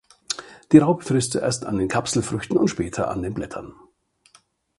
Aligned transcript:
Die 0.71 0.79
Raupe 0.79 1.05
frisst 1.05 1.33
zuerst 1.33 1.63
an 1.63 1.77
den 1.77 1.87
Kapselfrüchten 1.87 2.57
und 2.57 2.69
später 2.69 3.11
an 3.11 3.21
den 3.21 3.35
Blättern. 3.35 3.75